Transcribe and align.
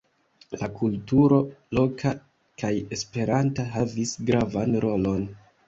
La 0.61 0.69
kulturo, 0.79 1.37
loka 1.81 2.15
kaj 2.63 2.73
esperanta, 2.99 3.69
havis 3.77 4.17
gravan 4.33 4.77
rolon. 4.89 5.33